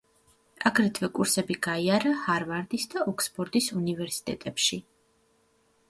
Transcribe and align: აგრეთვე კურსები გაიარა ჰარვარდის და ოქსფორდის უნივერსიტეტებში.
აგრეთვე 0.69 1.09
კურსები 1.17 1.57
გაიარა 1.67 2.15
ჰარვარდის 2.23 2.89
და 2.95 3.07
ოქსფორდის 3.13 3.71
უნივერსიტეტებში. 3.83 4.85